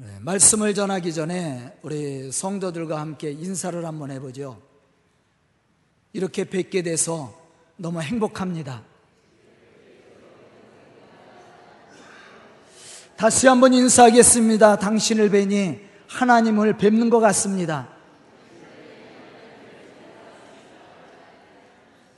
[0.00, 4.62] 네, 말씀을 전하기 전에 우리 성도들과 함께 인사를 한번 해보죠.
[6.12, 7.36] 이렇게 뵙게 돼서
[7.76, 8.84] 너무 행복합니다.
[13.16, 14.78] 다시 한번 인사하겠습니다.
[14.78, 17.88] 당신을 뵈니 하나님을 뵙는 것 같습니다.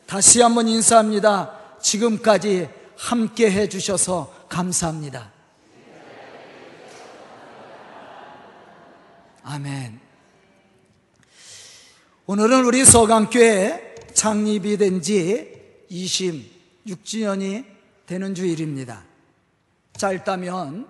[0.06, 1.78] 다시 한번 인사합니다.
[1.80, 2.68] 지금까지
[2.98, 5.39] 함께 해주셔서 감사합니다.
[9.52, 9.98] 아멘.
[12.26, 17.64] 오늘은 우리 서강교회 창립이 된 지 26주년이
[18.06, 19.02] 되는 주일입니다.
[19.96, 20.86] 짧다면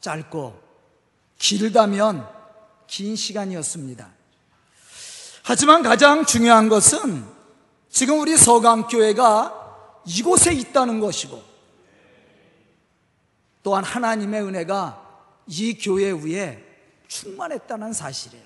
[0.00, 0.60] 짧고
[1.38, 2.28] 길다면
[2.88, 4.10] 긴 시간이었습니다.
[5.44, 7.24] 하지만 가장 중요한 것은
[7.88, 11.40] 지금 우리 서강교회가 이곳에 있다는 것이고
[13.62, 16.71] 또한 하나님의 은혜가 이 교회 위에
[17.12, 18.44] 충만했다는 사실이에요.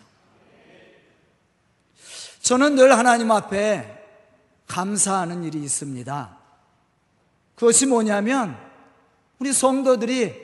[2.40, 4.04] 저는 늘 하나님 앞에
[4.66, 6.38] 감사하는 일이 있습니다.
[7.54, 8.58] 그것이 뭐냐면
[9.38, 10.34] 우리 성도들이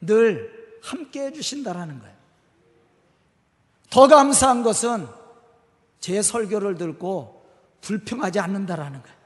[0.00, 2.16] 늘 함께 해주신다라는 거예요.
[3.90, 5.08] 더 감사한 것은
[6.00, 7.44] 제 설교를 듣고
[7.80, 9.18] 불평하지 않는다라는 거예요.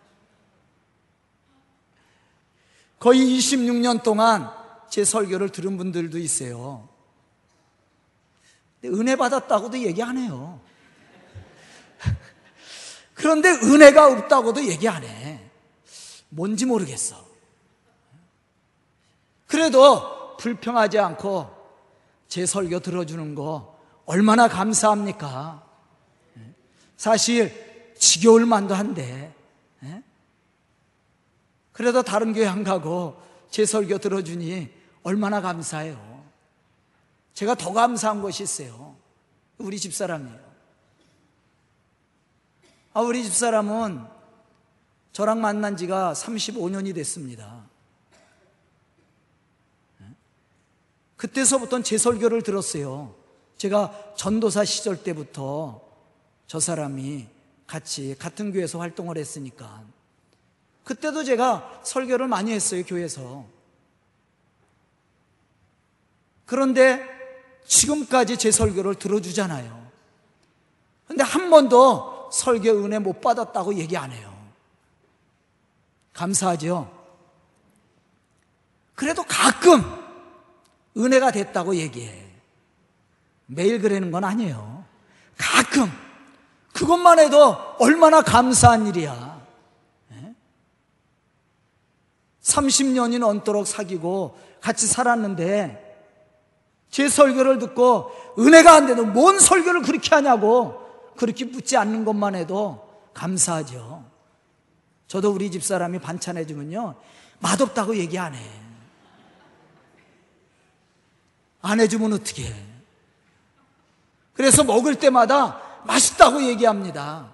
[2.98, 4.50] 거의 26년 동안
[4.88, 6.91] 제 설교를 들은 분들도 있어요.
[8.84, 10.60] 은혜 받았다고도 얘기 안 해요.
[13.14, 15.40] 그런데 은혜가 없다고도 얘기 안 해.
[16.28, 17.24] 뭔지 모르겠어.
[19.46, 21.50] 그래도 불평하지 않고
[22.26, 25.62] 제 설교 들어주는 거 얼마나 감사합니까?
[26.96, 29.34] 사실 지겨울 만도 한데,
[31.72, 34.70] 그래도 다른 교회 안 가고 제 설교 들어주니
[35.02, 36.11] 얼마나 감사해요.
[37.34, 38.96] 제가 더 감사한 것이 있어요.
[39.58, 40.52] 우리 집사람이에요.
[42.94, 44.04] 아, 우리 집사람은
[45.12, 47.64] 저랑 만난 지가 35년이 됐습니다.
[51.16, 53.14] 그때서부터는 제 설교를 들었어요.
[53.56, 55.80] 제가 전도사 시절 때부터
[56.46, 57.28] 저 사람이
[57.66, 59.84] 같이 같은 교회에서 활동을 했으니까.
[60.84, 63.46] 그때도 제가 설교를 많이 했어요, 교회에서.
[66.44, 67.21] 그런데
[67.66, 69.90] 지금까지 제 설교를 들어주잖아요.
[71.06, 74.32] 근데 한 번도 설교 은혜 못 받았다고 얘기 안 해요.
[76.12, 76.90] 감사하죠?
[78.94, 79.82] 그래도 가끔
[80.96, 82.26] 은혜가 됐다고 얘기해.
[83.46, 84.84] 매일 그러는 건 아니에요.
[85.36, 85.90] 가끔.
[86.72, 89.32] 그것만 해도 얼마나 감사한 일이야.
[92.42, 95.81] 30년이 넘도록 사귀고 같이 살았는데
[96.92, 100.78] 제 설교를 듣고 은혜가 안 되는 뭔 설교를 그렇게 하냐고
[101.16, 104.04] 그렇게 묻지 않는 것만 해도 감사하죠.
[105.08, 106.94] 저도 우리 집사람이 반찬 해주면요.
[107.40, 108.50] 맛없다고 얘기 안 해.
[111.62, 112.54] 안 해주면 어떻게 해?
[114.34, 117.32] 그래서 먹을 때마다 맛있다고 얘기합니다.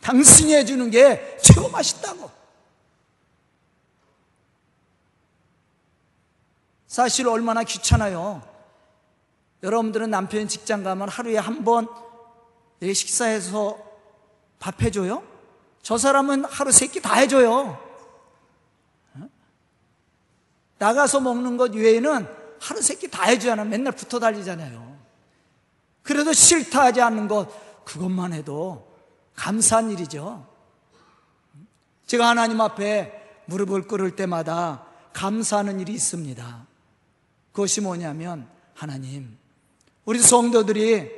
[0.00, 2.41] 당신이 해주는 게 최고 맛있다고.
[6.92, 8.42] 사실 얼마나 귀찮아요.
[9.62, 11.88] 여러분들은 남편이 직장 가면 하루에 한 번
[12.82, 13.78] 식사해서
[14.58, 15.22] 밥 해줘요?
[15.80, 17.80] 저 사람은 하루 세 끼 다 해줘요.
[20.76, 22.28] 나가서 먹는 것 외에는
[22.60, 24.94] 하루 세 끼 다 해줘야 맨날 붙어 달리잖아요.
[26.02, 27.48] 그래도 싫다 하지 않는 것,
[27.86, 28.86] 그것만 해도
[29.34, 30.46] 감사한 일이죠.
[32.04, 36.71] 제가 하나님 앞에 무릎을 꿇을 때마다 감사하는 일이 있습니다.
[37.52, 39.36] 그것이 뭐냐면 하나님
[40.04, 41.10] 우리 성도들이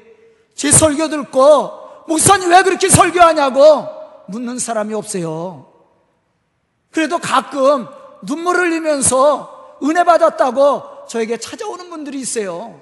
[0.55, 3.89] 제 설교 듣고 목사님 왜 그렇게 설교하냐고
[4.29, 5.73] 묻는 사람이 없어요.
[6.91, 7.89] 그래도 가끔
[8.23, 12.81] 눈물 흘리면서 은혜 받았다고 저에게 찾아오는 분들이 있어요.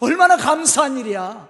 [0.00, 1.48] 얼마나 감사한 일이야.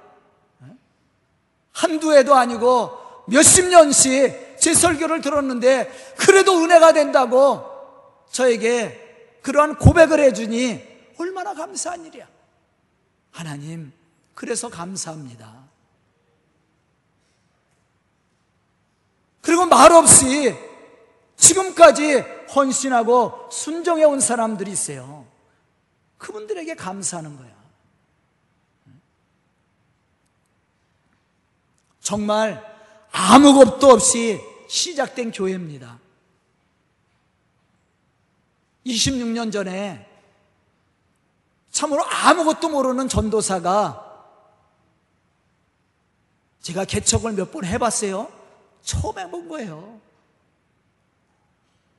[1.72, 2.90] 한두 해도 아니고
[3.26, 7.64] 몇십 년씩 제 설교를 들었는데 그래도 은혜가 된다고
[8.30, 10.87] 저에게 그러한 고백을 해주니
[11.18, 12.28] 얼마나 감사한 일이야.
[13.30, 13.92] 하나님,
[14.34, 15.68] 그래서 감사합니다.
[19.42, 20.54] 그리고 말 없이
[21.36, 22.18] 지금까지
[22.54, 25.26] 헌신하고 순종해 온 사람들이 있어요.
[26.18, 27.56] 그분들에게 감사하는 거야.
[32.00, 32.64] 정말
[33.12, 35.98] 아무 것도 없이 시작된 교회입니다.
[38.86, 40.07] 26년 전에
[41.78, 44.04] 참으로 아무것도 모르는 전도사가
[46.60, 48.32] 제가 개척을 몇 번 해봤어요.
[48.82, 50.00] 처음 해본 거예요.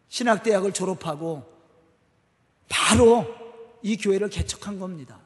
[0.10, 1.50] 신학대학을 졸업하고
[2.68, 3.26] 바로
[3.82, 5.18] 이 교회를 개척한 겁니다.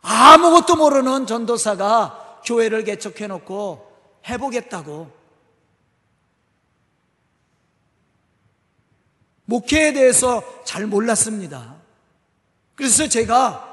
[0.00, 3.86] 아무것도 모르는 전도사가 교회를 개척해 놓고
[4.30, 5.12] 해보겠다고
[9.44, 11.84] 목회에 대해서 잘 몰랐습니다.
[12.76, 13.64] 그래서 제가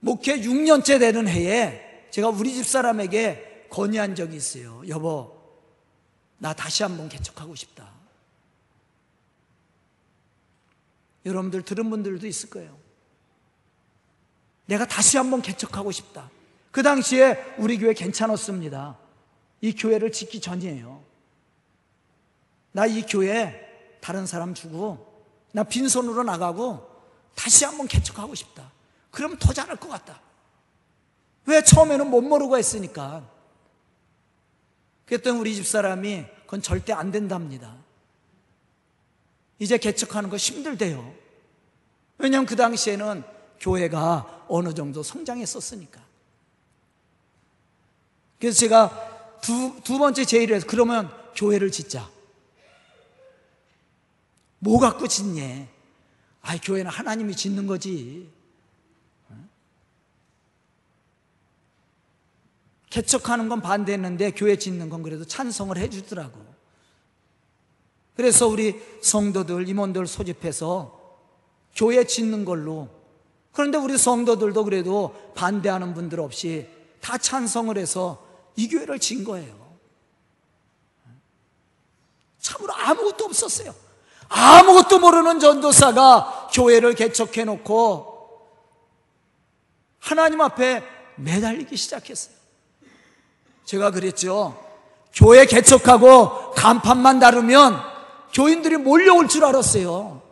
[0.00, 4.82] 목회 6년째 되는 해에 제가 우리 집 사람에게 건의한 적이 있어요.
[4.88, 5.36] 여보,
[6.38, 7.92] 나 다시 한번 개척하고 싶다.
[11.24, 12.76] 여러분들 들은 분들도 있을 거예요.
[14.66, 16.30] 내가 다시 한번 개척하고 싶다.
[16.70, 18.98] 그 당시에 우리 교회 괜찮았습니다.
[19.60, 21.04] 이 교회를 짓기 전이에요.
[22.72, 26.95] 나 이 교회 다른 사람 주고 나 빈손으로 나가고
[27.36, 28.72] 다시 한번 개척하고 싶다.
[29.12, 30.20] 그럼 더 잘할 것 같다.
[31.44, 33.30] 왜 처음에는 못 모르고 했으니까.
[35.04, 37.76] 그랬더니 우리 집 사람이 그건 절대 안 된답니다.
[39.60, 41.14] 이제 개척하는 거 힘들대요.
[42.18, 43.22] 왜냐하면 그 당시에는
[43.60, 46.04] 교회가 어느 정도 성장했었으니까.
[48.40, 52.10] 그래서 제가 두, 두 번째 제의를 해서 그러면 교회를 짓자.
[54.58, 55.68] 뭐 갖고 짓냐?
[56.46, 58.30] 아, 교회는 하나님이 짓는 거지.
[62.88, 66.46] 개척하는 건 반대했는데 교회 짓는 건 그래도 찬성을 해주더라고.
[68.14, 71.18] 그래서 우리 성도들, 임원들 소집해서
[71.74, 72.88] 교회 짓는 걸로
[73.52, 76.68] 그런데 우리 성도들도 그래도 반대하는 분들 없이
[77.00, 79.76] 다 찬성을 해서 이 교회를 진 거예요.
[82.38, 83.85] 참으로 아무것도 없었어요.
[84.28, 88.14] 아무것도 모르는 전도사가 교회를 개척해 놓고
[90.00, 90.82] 하나님 앞에
[91.16, 92.34] 매달리기 시작했어요.
[93.64, 94.62] 제가 그랬죠.
[95.14, 97.80] 교회 개척하고 간판만 다르면
[98.32, 100.22] 교인들이 몰려올 줄 알았어요.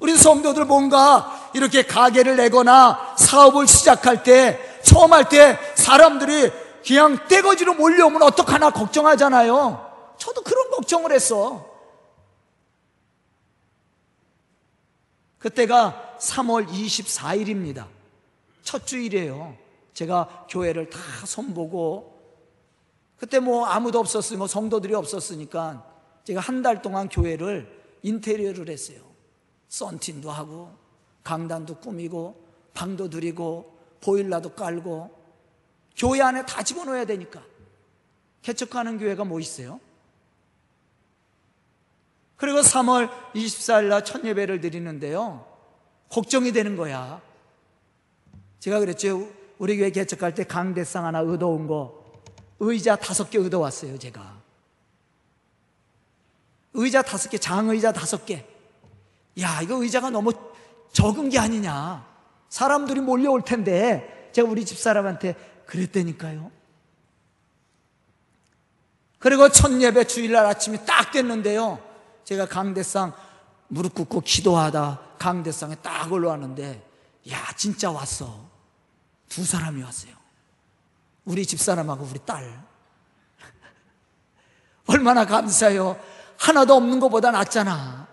[0.00, 6.50] 우리 성도들 뭔가 이렇게 가게를 내거나 사업을 시작할 때, 처음 할 때 사람들이
[6.86, 10.14] 그냥 떼거지로 몰려오면 어떡하나 걱정하잖아요.
[10.18, 11.73] 저도 그런 걱정을 했어.
[15.44, 17.86] 그때가 3월 24일입니다.
[18.62, 19.54] 첫 주일이에요.
[19.92, 22.18] 제가 교회를 다 손보고
[23.18, 25.84] 그때 뭐 아무도 없었으니 뭐 성도들이 없었으니까
[26.24, 27.70] 제가 한 달 동안 교회를
[28.00, 29.00] 인테리어를 했어요.
[29.68, 30.72] 썬틴도 하고
[31.22, 32.42] 강단도 꾸미고
[32.72, 35.10] 방도 드리고 보일러도 깔고
[35.94, 37.42] 교회 안에 다 집어넣어야 되니까
[38.40, 39.78] 개척하는 교회가 뭐 있어요?
[42.44, 45.46] 그리고 3월 24일 날 첫 예배를 드리는데요.
[46.10, 47.22] 걱정이 되는 거야.
[48.60, 49.28] 제가 그랬죠.
[49.58, 52.04] 우리 교회 개척할 때 강대상 하나 얻어 온 거
[52.60, 54.42] 의자 다섯 개 얻어 왔어요, 제가.
[56.74, 58.44] 의자 다섯 개, 장의자 다섯 개.
[59.40, 60.32] 야, 이거 의자가 너무
[60.92, 62.06] 적은 게 아니냐.
[62.50, 65.34] 사람들이 몰려올 텐데, 제가 우리 집사람한테
[65.66, 66.50] 그랬다니까요.
[69.18, 71.93] 그리고 첫 예배 주일날 아침이 딱 됐는데요.
[72.24, 73.12] 제가 강대상
[73.68, 76.90] 무릎 꿇고 기도하다 강대상에 딱 올라왔는데,
[77.30, 78.48] 야, 진짜 왔어.
[79.28, 80.12] 두 사람이 왔어요.
[81.24, 82.64] 우리 집사람하고 우리 딸.
[84.86, 85.98] 얼마나 감사해요.
[86.38, 88.06] 하나도 없는 것보다 낫잖아.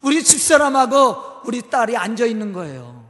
[0.00, 3.08] 우리 집사람하고 우리 딸이 앉아 있는 거예요.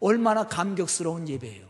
[0.00, 1.66] 얼마나 감격스러운 예배예요.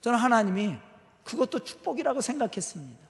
[0.00, 0.76] 저는 하나님이
[1.24, 3.05] 그것도 축복이라고 생각했습니다.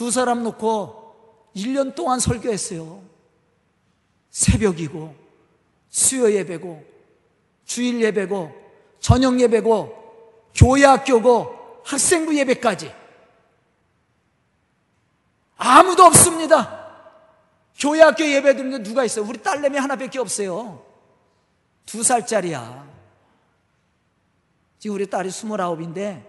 [0.00, 3.02] 두 사람 놓고 1년 동안 설교했어요.
[4.30, 5.14] 새벽이고,
[5.90, 6.82] 수요 예배고,
[7.66, 8.50] 주일 예배고,
[8.98, 12.90] 저녁 예배고, 교회 학교고, 학생부 예배까지.
[15.58, 16.96] 아무도 없습니다.
[17.78, 19.26] 교회 학교 예배 드는데 누가 있어요?
[19.26, 20.82] 우리 딸내미 하나밖에 없어요.
[21.84, 22.88] 두 살짜리야.
[24.78, 26.26] 지금 우리 딸이 스물아홉인데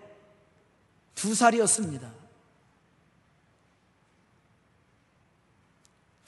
[1.15, 2.20] 두 살이었습니다.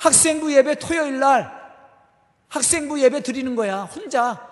[0.03, 1.63] 학생부 예배 토요일 날
[2.50, 3.83] 학생부 예배 드리는 거야.
[3.83, 4.50] 혼자.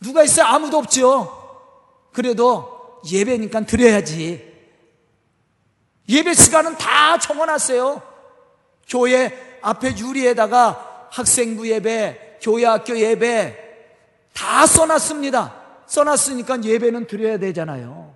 [0.00, 0.46] 누가 있어요?
[0.46, 2.10] 아무도 없죠.
[2.12, 4.52] 그래도 예배니까 드려야지.
[6.08, 8.02] 예배 시간은 다 적어놨어요.
[8.88, 13.56] 교회 앞에 유리에다가 학생부 예배, 교회 학교 예배
[14.32, 15.54] 다 써놨습니다.
[15.86, 18.12] 써놨으니까 예배는 드려야 되잖아요.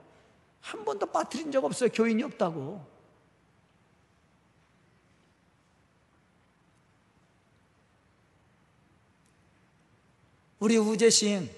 [0.61, 1.89] 한 번도 빠뜨린 적 없어요.
[1.91, 2.98] 교인이 없다고.
[10.59, 11.51] 우리 우재신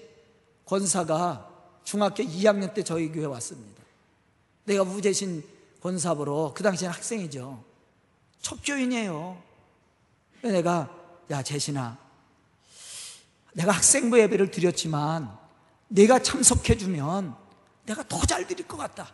[0.65, 1.49] 권사가
[1.83, 3.81] 중학교 2학년 때 저희 교회 왔습니다.
[4.65, 5.43] 내가 우재신
[5.81, 7.63] 권사부로 그 당시에는 학생이죠.
[8.41, 9.41] 첩교인이에요.
[10.43, 10.95] 내가
[11.29, 11.97] 야 재신아
[13.53, 15.37] 내가 학생부 예배를 드렸지만
[15.87, 17.35] 내가 참석해주면
[17.85, 19.13] 내가 더 잘 드릴 것 같다.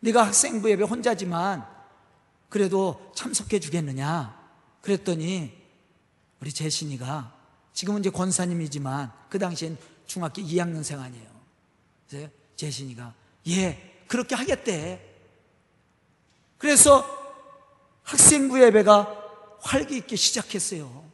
[0.00, 1.66] 네가 학생부 예배 혼자지만
[2.48, 4.38] 그래도 참석해 주겠느냐?
[4.80, 5.52] 그랬더니
[6.40, 7.39] 우리 재신이가
[7.72, 11.28] 지금은 이제 권사님이지만 그 당시엔 중학교 2학년생 아니에요.
[12.08, 13.14] 그래서 재신이가
[13.48, 15.08] 예 그렇게 하겠대.
[16.58, 17.04] 그래서
[18.02, 21.08] 학생부 예배가 활기 있게 시작했어요.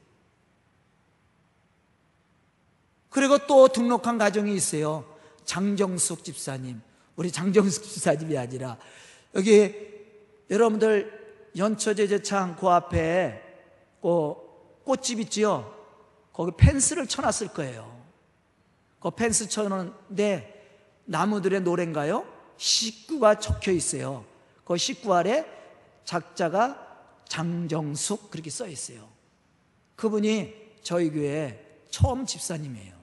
[3.10, 5.04] 그리고 또 등록한 가정이 있어요.
[5.44, 6.80] 장정숙 집사님.
[7.16, 8.76] 우리 장정숙 집사님이 아니라
[9.34, 9.74] 여기
[10.50, 13.42] 여러분들 연처제재창 그 앞에
[14.02, 14.34] 그
[14.84, 15.75] 꽃집 있지요?
[16.36, 17.98] 거기 펜스를 쳐놨을 거예요.
[19.00, 22.30] 그 펜스 쳐놓은데 나무들의 노래인가요?
[22.58, 24.22] 식구가 적혀 있어요.
[24.62, 25.46] 그 식구 아래
[26.04, 26.78] 작자가
[27.26, 29.08] 장정숙 그렇게 써 있어요.
[29.94, 30.52] 그분이
[30.82, 32.94] 저희 교회 처음 집사님이에요.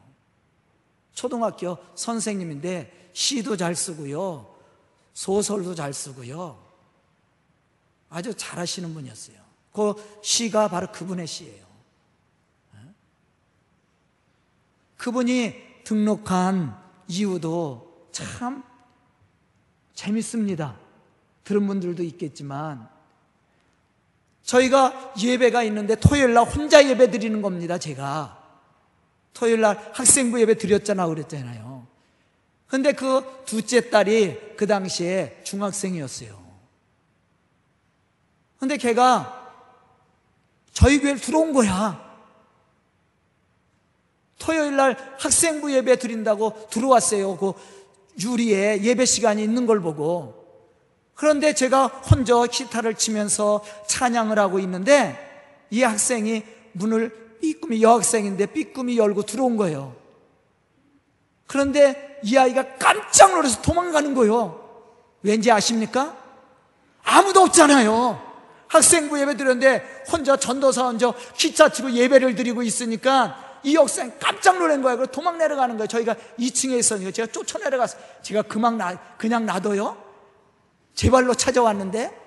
[1.13, 4.56] 초등학교 선생님인데 시도 잘 쓰고요.
[5.16, 6.63] 소설도 잘 쓰고요.
[8.10, 9.38] 아주 잘하시는 분이었어요.
[9.72, 11.73] 그 시가 바로 그분의 시예요.
[15.03, 18.63] 그분이 등록한 이유도 참
[19.93, 20.79] 재밌습니다.
[21.43, 22.88] 들은 분들도 있겠지만
[24.43, 28.41] 저희가 예배가 있는데 토요일 날 혼자 예배 드리는 겁니다, 제가.
[29.33, 31.86] 토요일 날 학생부 예배 드렸잖아 그랬잖아요.
[32.67, 36.41] 근데 그 둘째 딸이 그 당시에 중학생이었어요.
[38.57, 39.51] 근데 걔가
[40.72, 42.12] 저희 교회를 들어온 거야.
[44.43, 47.38] 토요일 날 학생부 예배 드린다고 들어왔어요.
[47.38, 47.53] 그
[48.21, 50.43] 유리에 예배 시간이 있는 걸 보고.
[51.15, 59.23] 그런데 제가 혼자 기타를 치면서 찬양을 하고 있는데 이 학생이 문을 삐꿈이 여학생인데 삐꿈이 열고
[59.23, 59.95] 들어온 거예요.
[61.47, 64.59] 그런데 이 아이가 깜짝 놀라서 도망가는 거예요.
[65.21, 66.17] 왠지 아십니까?
[67.03, 68.21] 아무도 없잖아요.
[68.67, 74.82] 학생부 예배 드렸는데 혼자 전도사 혼자 기차 치고 예배를 드리고 있으니까 이 학생 깜짝 놀란
[74.82, 74.98] 거예요.
[74.98, 75.88] 그래서 도망 내려가는 거예요.
[75.88, 80.01] 저희가 2층에 있었는데 제가 쫓아 내려가서 제가 그만 나, 그냥 놔둬요?
[80.93, 82.24] 제 발로 찾아왔는데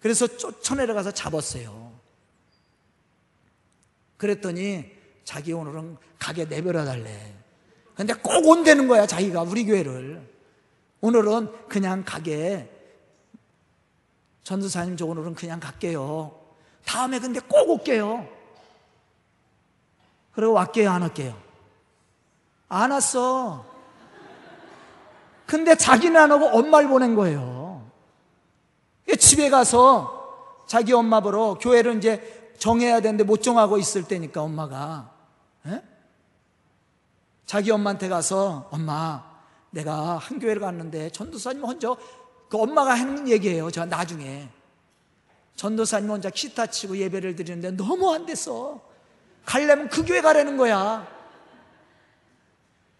[0.00, 1.92] 그래서 쫓아 내려가서 잡았어요.
[4.16, 4.90] 그랬더니
[5.24, 7.34] 자기 오늘은 가게 내버려 달래.
[7.94, 10.26] 근데 꼭 온다는 거야, 자기가 우리 교회를.
[11.00, 12.68] 오늘은 그냥 가게.
[14.42, 16.38] 전도사님, 저 오늘은 그냥 갈게요.
[16.84, 18.26] 다음에 근데 꼭 올게요.
[20.32, 21.34] 그리고 왔게요, 안 왔게요?
[22.68, 23.66] 안 왔어.
[25.46, 27.84] 근데 자기는 안 오고 엄마를 보낸 거예요.
[29.18, 35.10] 집에 가서 자기 엄마 보러 교회를 이제 정해야 되는데 못 정하고 있을 때니까 엄마가.
[35.66, 35.82] 에?
[37.46, 39.24] 자기 엄마한테 가서 엄마
[39.70, 41.96] 내가 한 교회를 갔는데 전도사님 혼자
[42.48, 43.70] 그 엄마가 하는 얘기예요.
[43.72, 44.48] 저 나중에
[45.56, 48.80] 전도사님 혼자 기타 치고 예배를 드리는데 너무 안 됐어.
[49.50, 51.04] 가려면 그 교회 가라는 거야.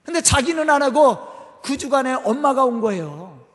[0.03, 3.47] 근데 자기는 안 하고 그 주간에 엄마가 온 거예요.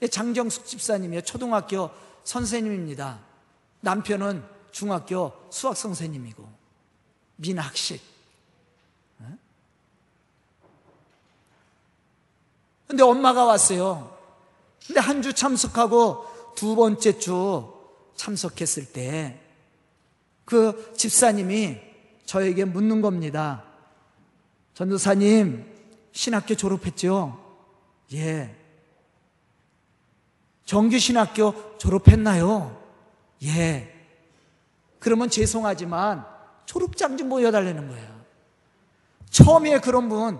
[0.00, 1.22] 예, 장정숙 집사님이요.
[1.22, 1.90] 초등학교
[2.22, 3.18] 선생님입니다.
[3.80, 6.48] 남편은 중학교 수학 선생님이고
[7.34, 8.00] 민학식.
[12.86, 14.16] 근데 엄마가 왔어요.
[14.86, 17.74] 근데 한 주 참석하고 두 번째 주
[18.14, 19.40] 참석했을 때
[20.46, 21.78] 그 집사님이
[22.24, 23.64] 저에게 묻는 겁니다.
[24.72, 25.66] 전도사님,
[26.12, 27.38] 신학교 졸업했죠?
[28.14, 28.54] 예.
[30.64, 32.80] 정규신학교 졸업했나요?
[33.44, 33.92] 예.
[34.98, 36.24] 그러면 죄송하지만
[36.64, 38.16] 졸업장 좀 보여달라는 거예요.
[39.30, 40.38] 처음에 그런 분.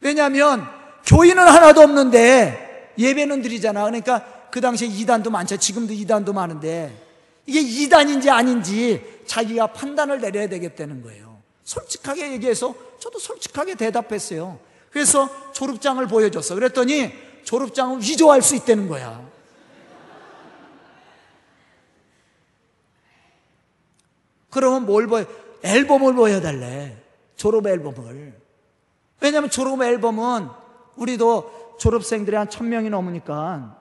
[0.00, 0.66] 왜냐하면
[1.06, 3.84] 교인은 하나도 없는데 예배는 드리잖아.
[3.84, 5.56] 그러니까 그 당시에 이단도 많죠.
[5.56, 7.01] 지금도 이단도 많은데
[7.46, 11.40] 이게 이단인지 아닌지 자기가 판단을 내려야 되겠다는 거예요.
[11.64, 14.58] 솔직하게 얘기해서 저도 솔직하게 대답했어요.
[14.90, 16.54] 그래서 졸업장을 보여줬어.
[16.54, 17.12] 그랬더니
[17.44, 19.26] 졸업장을 위조할 수 있다는 거야.
[24.50, 25.24] 그러면 뭘 보여?
[25.62, 26.96] 앨범을 보여달래.
[27.36, 28.38] 졸업 앨범을.
[29.20, 30.48] 왜냐하면 졸업 앨범은
[30.96, 33.78] 우리도 졸업생들이 한 천명이 넘으니까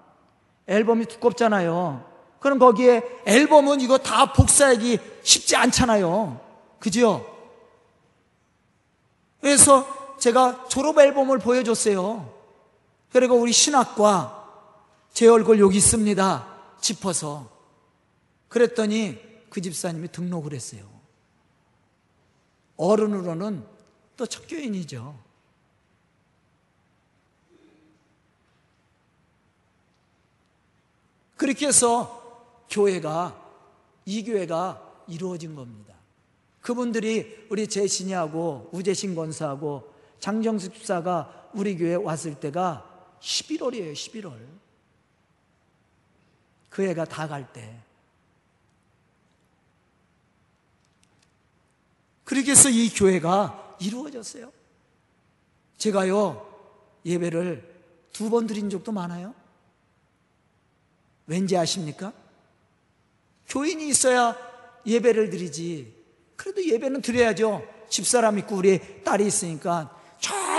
[0.68, 2.11] 앨범이 두껍잖아요.
[2.42, 6.42] 그럼 거기에 앨범은 이거 다 복사하기 쉽지 않잖아요.
[6.80, 7.24] 그죠?
[9.40, 12.34] 그래서 제가 졸업 앨범을 보여줬어요.
[13.12, 14.50] 그리고 우리 신학과
[15.14, 16.48] 제 얼굴 여기 있습니다.
[16.82, 17.48] 짚어서.
[18.50, 19.20] 그랬더니
[19.52, 20.90] 그 집사님이 등록을 했어요.
[22.76, 23.64] 어른으로는
[24.18, 25.16] 또 척교인이죠.
[31.38, 32.21] 그렇게 해서
[32.72, 33.38] 교회가,
[34.06, 35.94] 이 교회가 이루어진 겁니다.
[36.62, 42.88] 그분들이 우리 재신이하고 우재신 권사하고 장정숙 집사가 우리 교회 왔을 때가
[43.20, 44.40] 11월이에요, 11월.
[46.70, 47.80] 그 애가 다 갈 때.
[52.24, 54.52] 그렇게 해서 이 교회가 이루어졌어요.
[55.78, 56.48] 제가요,
[57.06, 57.70] 예배를
[58.14, 59.34] 두 번 드린 적도 많아요.
[61.28, 62.14] 왠지 아십니까?
[63.52, 64.36] 교인이 있어야
[64.86, 65.94] 예배를 드리지.
[66.38, 67.62] 그래도 예배는 드려야죠.
[67.90, 69.90] 집사람 있고 우리 딸이 있으니까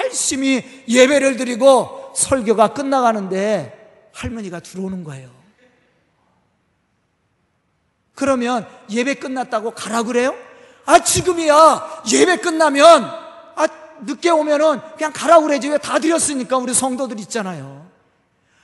[0.04, 5.30] 열심히 예배를 드리고 설교가 끝나가는데 할머니가 들어오는 거예요.
[8.14, 10.34] 그러면 예배 끝났다고 가라 그래요?
[10.84, 12.02] 아, 지금이야.
[12.12, 13.68] 예배 끝나면, 아,
[14.04, 15.68] 늦게 오면은 그냥 가라 그래지.
[15.68, 17.86] 왜 다 드렸으니까 우리 성도들 있잖아요.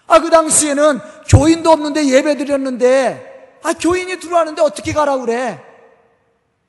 [0.07, 3.28] 아, 그 당시에는 교인도 없는데 예배 드렸는데,
[3.63, 5.63] 아, 교인이 들어왔는데 어떻게 가라 그래?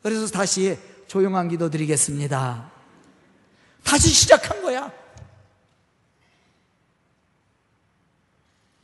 [0.02, 0.78] 그래서 다시
[1.08, 2.72] 조용한 기도 드리겠습니다.
[3.84, 4.92] 다시 시작한 거야.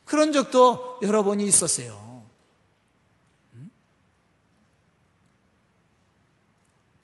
[0.06, 2.24] 그런 적도 여러 번이 있었어요.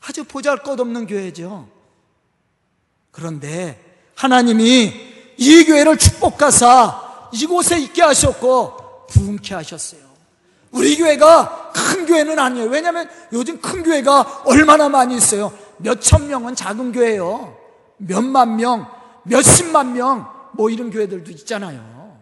[0.01, 1.69] 아주 보잘 것 없는 교회죠.
[3.11, 10.10] 그런데 하나님이 이 교회를 축복하사 이곳에 있게 하셨고 부흥케 하셨어요.
[10.71, 12.69] 우리 교회가 큰 교회는 아니에요.
[12.69, 15.53] 왜냐하면 요즘 큰 교회가 얼마나 많이 있어요.
[15.77, 17.57] 몇천 명은 작은 교회예요.
[17.97, 18.89] 몇만 명,
[19.23, 22.19] 몇십만 명, 뭐 이런 교회들도 있잖아요.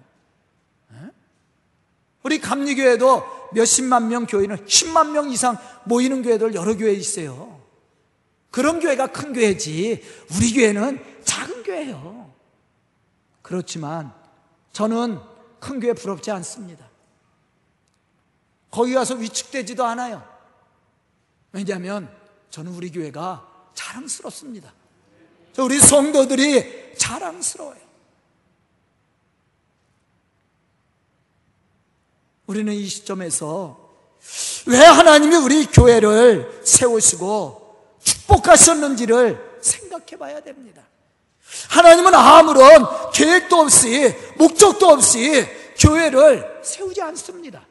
[2.23, 7.59] 우리 감리교회도 몇십만 명 교회는 10만 명 이상 모이는 교회들 여러 교회 있어요.
[8.51, 10.03] 그런 교회가 큰 교회지,
[10.35, 12.31] 우리 교회는 작은 교회예요.
[13.41, 14.12] 그렇지만
[14.73, 15.19] 저는
[15.59, 16.88] 큰 교회 부럽지 않습니다.
[18.71, 20.23] 거기 가서 위축되지도 않아요.
[21.51, 22.13] 왜냐하면
[22.49, 24.73] 저는 우리 교회가 자랑스럽습니다.
[25.58, 27.79] 우리 성도들이 자랑스러워요.
[32.45, 33.89] 우리는 이 시점에서
[34.65, 40.84] 왜 하나님이 우리 교회를 세우시고 축복하셨는지를 생각해 봐야 됩니다.
[41.69, 45.45] 하나님은 아무런 계획도 없이, 목적도 없이
[45.77, 47.68] 교회를 세우지 않습니다.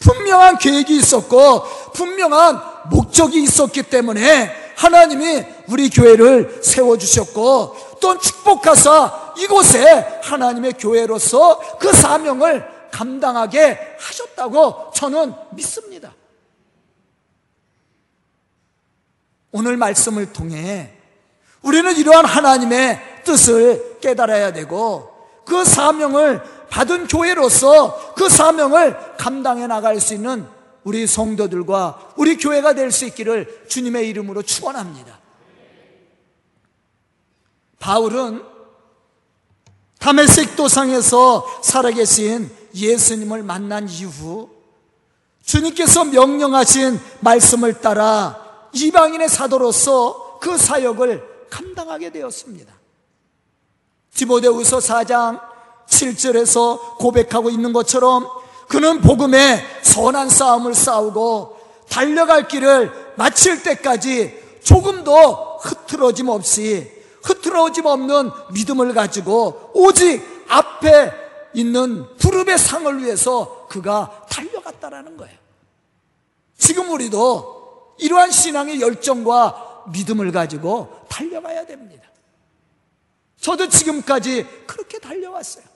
[0.00, 2.60] 분명한 계획이 있었고, 분명한
[2.90, 13.78] 목적이 있었기 때문에 하나님이 우리 교회를 세워주셨고 또 축복하사 이곳에 하나님의 교회로서 그 사명을 감당하게
[13.98, 16.14] 하셨다고 저는 믿습니다.
[19.52, 20.90] 오늘 말씀을 통해
[21.60, 25.12] 우리는 이러한 하나님의 뜻을 깨달아야 되고
[25.44, 30.46] 그 사명을 받은 교회로서 그 사명을 감당해 나갈 수 있는
[30.84, 35.18] 우리 성도들과 우리 교회가 될 수 있기를 주님의 이름으로 축원합니다.
[37.78, 38.42] 바울은
[39.98, 44.50] 다메섹 도상에서 살아계신 예수님을 만난 이후
[45.44, 52.72] 주님께서 명령하신 말씀을 따라 이방인의 사도로서 그 사역을 감당하게 되었습니다.
[54.14, 55.49] 디모데후서 4장
[55.90, 58.26] 7절에서 고백하고 있는 것처럼
[58.68, 66.90] 그는 복음의 선한 싸움을 싸우고 달려갈 길을 마칠 때까지 조금도 흐트러짐 없이
[67.22, 71.12] 흐트러짐 없는 믿음을 가지고 오직 앞에
[71.52, 75.36] 있는 부름의 상을 위해서 그가 달려갔다라는 거예요.
[76.56, 82.08] 지금 우리도 이러한 신앙의 열정과 믿음을 가지고 달려가야 됩니다.
[83.40, 85.69] 저도 지금까지 그렇게 달려왔어요.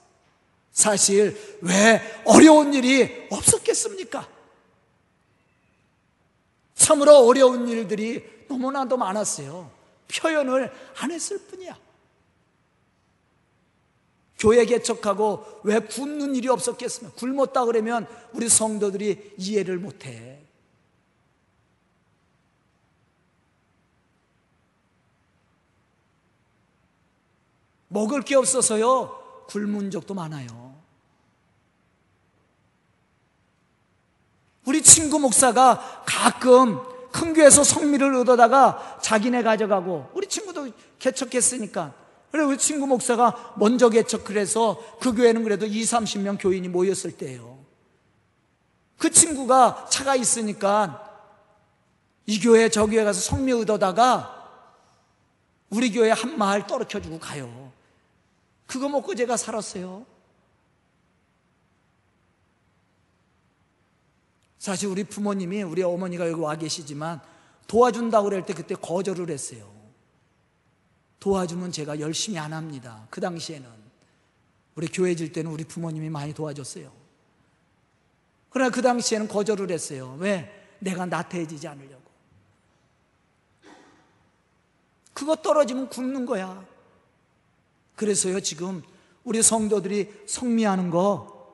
[0.75, 4.29] 사실 왜 어려운 일이 없었겠습니까?
[6.75, 9.71] 참으로 어려운 일들이 너무나도 많았어요.
[10.09, 11.79] 표현을 안 했을 뿐이야.
[14.37, 17.17] 교회 개척하고 왜 굶는 일이 없었겠습니까?
[17.17, 20.41] 굶었다 그러면 우리 성도들이 이해를 못 해.
[27.87, 29.47] 먹을 게 없어서요.
[29.49, 30.64] 굶은 적도 많아요.
[34.65, 36.81] 우리 친구 목사가 가끔
[37.13, 41.93] 큰 교회에서 성미를 얻어다가 자기네 가져가고 우리 친구도 개척했으니까
[42.33, 47.59] 그래 우리 친구 목사가 먼저 개척을 해서 그 교회는 그래도 2, 30명 교인이 모였을 때예요.
[48.99, 51.01] 그 친구가 차가 있으니까
[52.27, 54.51] 이 교회 저 교회 가서 성미 얻어다가
[55.71, 57.73] 우리 교회 한 마을 떨어켜 주고 가요.
[58.67, 60.07] 그거 먹고 제가 살았어요.
[64.65, 67.21] 사실 우리 부모님이 우리 어머니가 여기 와 계시지만
[67.67, 69.71] 도와준다고 그럴 때 그때 거절을 했어요.
[71.21, 73.07] 도와주면 제가 열심히 안 합니다.
[73.11, 73.69] 그 당시에는
[74.75, 76.91] 우리 교회 질 때는 우리 부모님이 많이 도와줬어요.
[78.49, 80.17] 그러나 그 당시에는 거절을 했어요.
[80.19, 80.51] 왜?
[80.79, 82.11] 내가 나태해지지 않으려고.
[85.13, 86.67] 그거 떨어지면 굶는 거야.
[87.97, 88.83] 그래서요, 지금
[89.25, 91.53] 우리 성도들이 성미하는 거,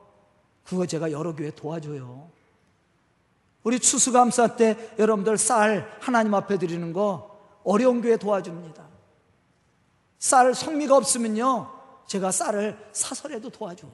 [0.63, 2.39] 그거 제가 여러 교회 도와줘요.
[3.63, 8.83] 우리 추수감사 때 여러분들 쌀 하나님 앞에 드리는 거 어려운 교회 도와줍니다.
[10.19, 11.71] 쌀 성미가 없으면요,
[12.07, 13.87] 제가 쌀을 사설에도 도와줘.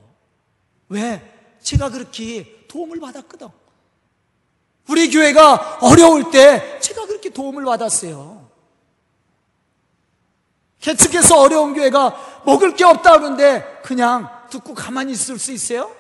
[0.90, 1.58] 왜?
[1.62, 3.50] 제가 그렇게 도움을 받았거든.
[4.90, 8.48] 우리 교회가 어려울 때 제가 그렇게 도움을 받았어요.
[10.80, 15.94] 개척해서 어려운 교회가 먹을 게 없다 그러는데 그냥 듣고 가만히 있을 수 있어요?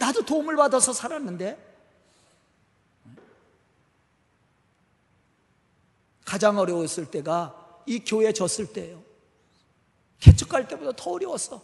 [0.00, 1.68] 나도 도움을 받아서 살았는데
[6.24, 9.02] 가장 어려웠을 때가 이 교회 졌을 때예요.
[10.20, 11.62] 개척할 때보다 더 어려웠어.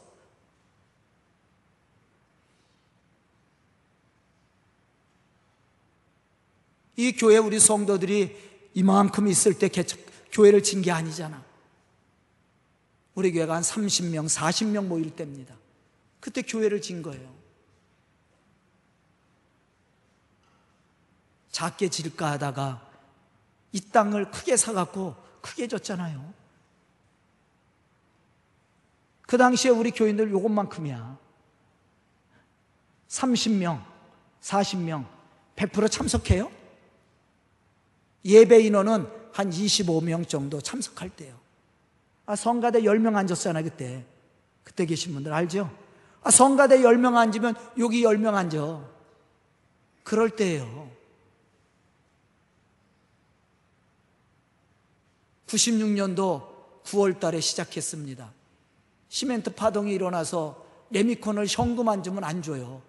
[6.96, 8.36] 이 교회 우리 성도들이
[8.74, 9.98] 이만큼 있을 때 개척,
[10.32, 11.44] 교회를 진 게 아니잖아.
[13.14, 15.54] 우리 교회가 한 30명, 40명 모일 때입니다.
[16.20, 17.35] 그때 교회를 진 거예요.
[21.56, 22.86] 작게 질까 하다가
[23.72, 26.34] 이 땅을 크게 사갖고 크게 졌잖아요.
[29.22, 31.16] 그 당시에 우리 교인들 요것만큼이야.
[33.08, 33.82] 30명,
[34.42, 35.06] 40명,
[35.56, 36.52] 100% 참석해요?
[38.26, 41.34] 예배 인원은 한 25명 정도 참석할 때요.
[42.26, 44.04] 아, 성가대 10명 앉았잖아, 그때.
[44.62, 45.74] 그때 계신 분들 알죠?
[46.22, 48.84] 아, 성가대 10명 앉으면 여기 10명 앉아.
[50.02, 50.95] 그럴 때예요.
[55.46, 58.32] 96년도 9월 달에 시작했습니다.
[59.08, 62.82] 시멘트 파동이 일어나서 레미콘을 현금 안 주면 안 줘요.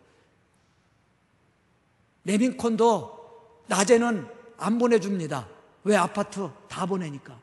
[2.25, 5.47] 레미콘도 낮에는 안 보내줍니다.
[5.83, 7.39] 왜 아파트 다 보내니까.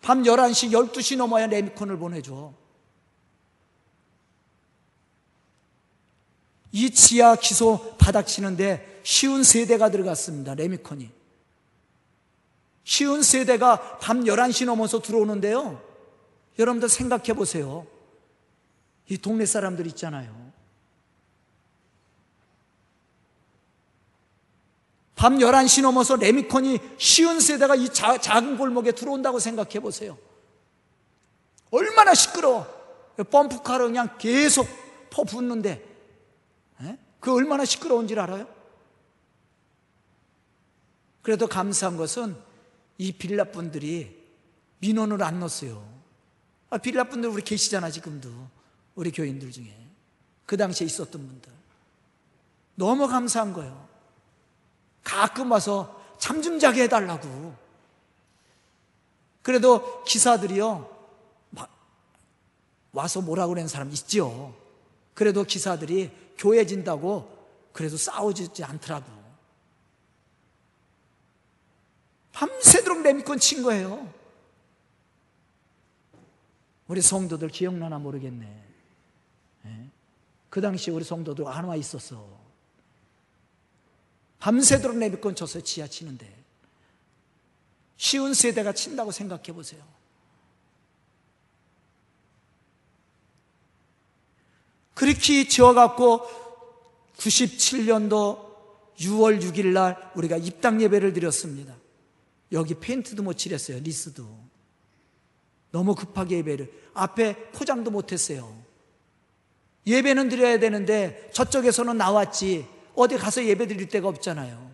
[0.00, 2.52] 밤 11시, 12시 넘어야 레미콘을 보내줘.
[6.72, 10.54] 이 지하 기소 바닥 치는데 쉬운 세대가 들어갔습니다.
[10.54, 11.21] 레미콘이.
[12.84, 15.82] 쉬운 세대가 밤 11시 넘어서 들어오는데요.
[16.58, 17.86] 여러분들 생각해 보세요.
[19.08, 20.52] 이 동네 사람들 있잖아요.
[25.14, 30.18] 밤 11시 넘어서 레미콘이 쉬운 세대가 이 자, 작은 골목에 들어온다고 생각해 보세요.
[31.70, 32.66] 얼마나 시끄러워.
[33.30, 34.66] 펌프카로 그냥 계속
[35.10, 35.84] 퍼붓는데,
[36.82, 36.98] 에?
[37.20, 38.48] 그 얼마나 시끄러운지 알아요?
[41.22, 42.36] 그래도 감사한 것은
[43.02, 44.16] 이 빌라 분들이
[44.78, 45.84] 민원을 안 넣었어요.
[46.70, 48.30] 아, 빌라 분들 우리 계시잖아, 지금도.
[48.94, 49.76] 우리 교인들 중에.
[50.46, 51.52] 그 당시에 있었던 분들.
[52.76, 53.88] 너무 감사한 거예요.
[55.02, 57.56] 가끔 와서 잠 좀 자게 해달라고.
[59.42, 60.88] 그래도 기사들이요,
[62.92, 64.54] 와서 뭐라 그러는 사람 있죠.
[65.14, 67.28] 그래도 기사들이 교회 진다고
[67.72, 69.21] 그래도 싸우지 않더라고.
[72.32, 74.12] 밤새도록 레미콘 친 거예요.
[76.88, 78.64] 우리 성도들 기억나나 모르겠네.
[79.66, 79.86] 예?
[80.50, 82.42] 그 당시에 우리 성도들 하나 있었어.
[84.40, 86.42] 밤새도록 내비권 쳐서 지하 치는데
[87.96, 89.82] 쉬운 세대가 친다고 생각해 보세요.
[94.94, 96.26] 그렇게 지어갖고
[97.16, 98.52] 97년도
[98.98, 101.74] 6월 6일 날 우리가 입당 예배를 드렸습니다.
[102.52, 103.80] 여기 페인트도 못 칠했어요.
[103.80, 104.26] 니스도.
[105.70, 106.70] 너무 급하게 예배를.
[106.94, 108.62] 앞에 포장도 못 했어요.
[109.86, 112.66] 예배는 드려야 되는데 저쪽에서는 나왔지.
[112.94, 114.70] 어디 가서 예배 드릴 데가 없잖아요.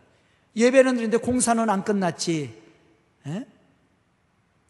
[0.56, 2.62] 예배는 드리는데 공사는 안 끝났지.
[3.26, 3.30] 에?
[3.30, 3.46] 예?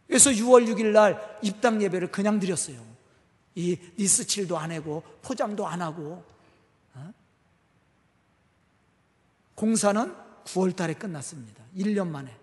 [0.07, 2.79] 그래서 6월 6일 날 입당 예배를 그냥 드렸어요.
[3.55, 6.25] 이 니스 칠도 안 하고 포장도 안 하고
[6.95, 7.13] 어?
[9.55, 11.63] 공사는 9월 달에 끝났습니다.
[11.77, 12.35] 1년 만에.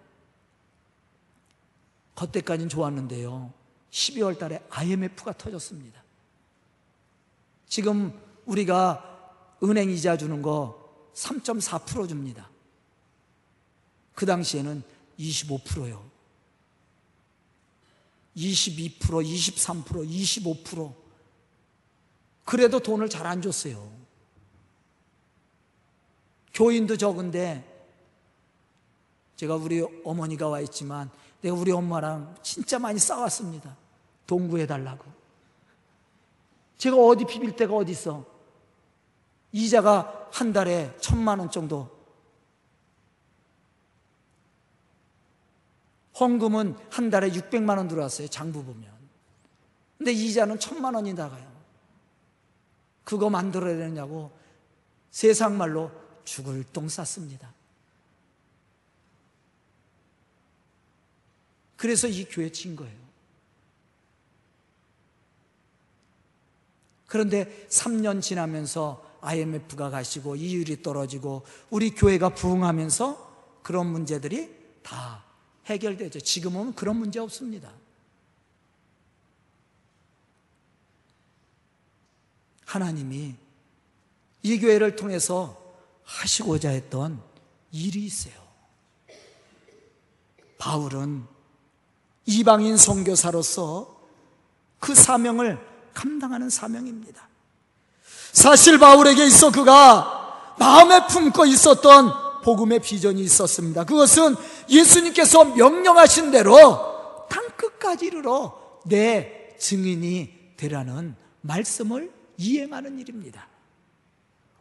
[2.15, 3.53] 그때까지는 좋았는데요.
[3.91, 6.03] 12월 달에 IMF가 터졌습니다.
[7.67, 12.49] 지금 우리가 은행 이자 주는 거 3.4% 줍니다.
[14.13, 14.83] 그 당시에는
[15.19, 16.09] 25%요.
[18.35, 20.93] 22%, 23%, 25%.
[22.43, 23.91] 그래도 돈을 잘 안 줬어요.
[26.53, 27.73] 교인도 적은데
[29.35, 31.09] 제가 우리 어머니가 와 있지만
[31.41, 33.75] 내가 우리 엄마랑 진짜 많이 싸웠습니다.
[34.27, 35.05] 동구해 달라고.
[36.77, 38.25] 제가 어디 비빌 데가 어디 있어?
[39.51, 41.89] 이자가 한 달에 천만 원 정도.
[46.19, 48.27] 헌금은 한 달에 600만 원 들어왔어요.
[48.27, 48.93] 장부 보면.
[49.97, 51.55] 근데 이자는 천만 원이 나가요.
[53.03, 54.31] 그거 만들어야 되냐고
[55.11, 55.91] 세상 말로
[56.25, 57.54] 죽을 똥 쌌습니다.
[61.77, 63.05] 그래서 이 교회 친 거예요.
[67.07, 75.23] 그런데 3년 지나면서 IMF가 가시고 이율이 떨어지고 우리 교회가 부흥하면서 그런 문제들이 다
[75.65, 76.19] 해결되죠.
[76.19, 77.71] 지금은 그런 문제 없습니다.
[82.65, 83.35] 하나님이
[84.43, 87.21] 이 교회를 통해서 하시고자 했던
[87.71, 88.33] 일이 있어요.
[90.57, 91.34] 바울은
[92.25, 93.95] 이방인 선교사로서
[94.79, 95.59] 그 사명을
[95.93, 97.27] 감당하는 사명입니다.
[98.31, 103.83] 사실 바울에게 있어 그가 마음에 품고 있었던 복음의 비전이 있었습니다.
[103.85, 104.35] 그것은
[104.69, 113.47] 예수님께서 명령하신 대로 땅 끝까지 이르러 내 증인이 되라는 말씀을 이행하는 일입니다.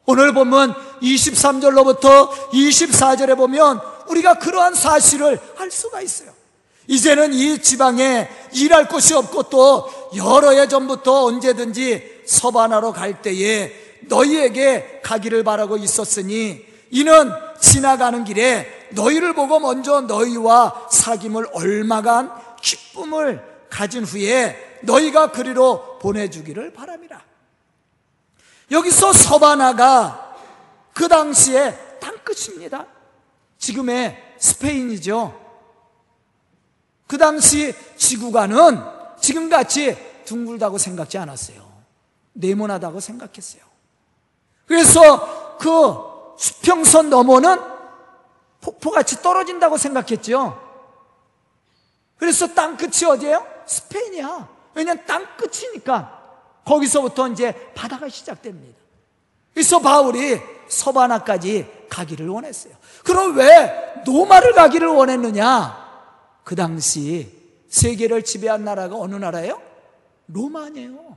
[0.07, 6.34] 오늘 보면 23절로부터 24절에 보면 우리가 그러한 사실을 알 수가 있어요.
[6.87, 15.01] 이제는 이 지방에 일할 곳이 없고 또 여러 해 전부터 언제든지 서반하러 갈 때에 너희에게
[15.03, 22.31] 가기를 바라고 있었으니 이는 지나가는 길에 너희를 보고 먼저 너희와 사귐을 얼마간
[22.63, 27.25] 기쁨을 가진 후에 너희가 그리로 보내주기를 바랍니다.
[28.71, 30.37] 여기서 서바나가
[30.93, 32.87] 그 당시에 땅끝입니다.
[33.59, 35.44] 지금의 스페인이죠.
[37.07, 38.81] 그 당시 지구가는
[39.21, 41.65] 지금같이 둥글다고 생각지 않았어요.
[42.33, 43.63] 네모나다고 생각했어요.
[44.67, 47.61] 그래서 그 수평선 너머는
[48.61, 50.61] 폭포같이 떨어진다고 생각했죠.
[52.17, 53.47] 그래서 땅끝이 어디예요?
[53.67, 54.49] 스페인이야.
[54.75, 56.23] 왜냐면 땅끝이니까
[56.65, 58.79] 거기서부터 이제 바다가 시작됩니다.
[59.53, 62.75] 그래서 바울이 서바나까지 가기를 원했어요.
[63.05, 65.84] 그럼 왜 노마를 가기를 원했느냐?
[66.45, 67.29] 그 당시
[67.69, 69.61] 세계를 지배한 나라가 어느 나라예요?
[70.29, 71.17] 로마 아니에요.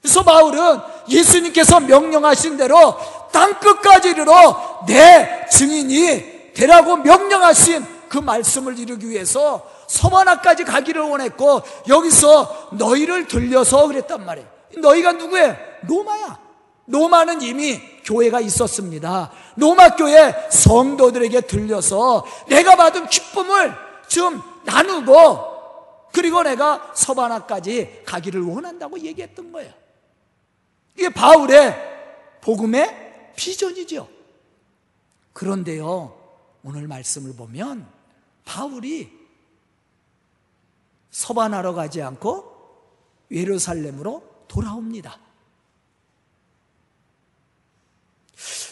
[0.00, 0.78] 그래서 바울은
[1.08, 2.96] 예수님께서 명령하신 대로
[3.32, 12.68] 땅 끝까지 이르러 내 증인이 되라고 명령하신 그 말씀을 이루기 위해서 서바나까지 가기를 원했고 여기서
[12.72, 14.48] 너희를 들려서 그랬단 말이에요.
[14.78, 15.56] 너희가 누구예요?
[15.88, 16.38] 로마야.
[16.86, 19.32] 로마는 이미 교회가 있었습니다.
[19.56, 25.56] 로마 교회 성도들에게 들려서 내가 받은 기쁨을 좀 나누고
[26.12, 29.72] 그리고 내가 서바나까지 가기를 원한다고 얘기했던 거예요.
[30.94, 34.08] 이게 바울의 복음의 비전이죠.
[35.32, 36.16] 그런데요,
[36.62, 37.86] 오늘 말씀을 보면
[38.46, 39.12] 바울이
[41.10, 42.54] 서반하러 가지 않고
[43.30, 45.18] 예루살렘으로 돌아옵니다.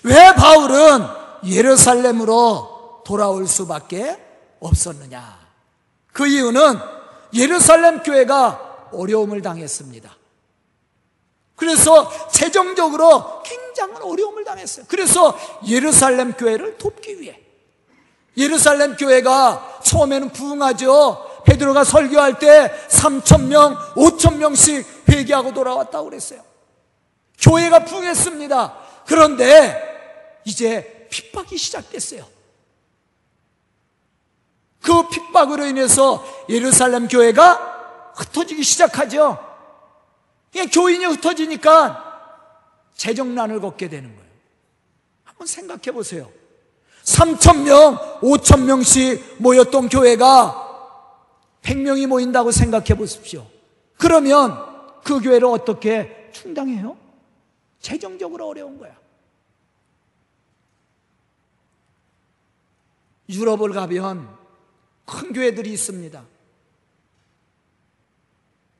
[0.04, 1.06] 왜 바울은
[1.44, 4.23] 예루살렘으로 돌아올 수밖에
[4.64, 5.38] 없었느냐?
[6.12, 6.78] 그 이유는
[7.34, 10.16] 예루살렘 교회가 어려움을 당했습니다.
[11.56, 14.86] 그래서 재정적으로 굉장한 어려움을 당했어요.
[14.88, 17.40] 그래서 예루살렘 교회를 돕기 위해
[18.36, 21.42] 예루살렘 교회가 처음에는 부흥하죠.
[21.44, 26.42] 베드로가 설교할 때 3천 명, 5천 명씩 회개하고 돌아왔다고 그랬어요.
[27.40, 28.76] 교회가 부흥했습니다.
[29.06, 32.33] 그런데 이제 핍박이 시작됐어요.
[34.84, 39.38] 그 핍박으로 인해서 예루살렘 교회가 흩어지기 시작하죠.
[40.52, 42.04] 그냥 교인이 흩어지니까
[42.94, 44.30] 재정난을 걷게 되는 거예요.
[45.24, 46.30] 한번 생각해 보세요.
[47.02, 50.60] 3천 명, 5천 명씩 모였던 교회가
[51.62, 53.46] 100명이 모인다고 생각해 보십시오.
[53.96, 54.54] 그러면
[55.02, 56.98] 그 교회를 어떻게 충당해요?
[57.80, 58.94] 재정적으로 어려운 거야.
[63.30, 64.43] 유럽을 가면
[65.04, 66.24] 큰 교회들이 있습니다.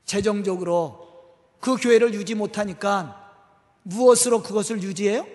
[0.05, 1.05] 재정적으로
[1.59, 3.33] 그 교회를 유지 못하니까
[3.83, 5.25] 무엇으로 그것을 유지해요?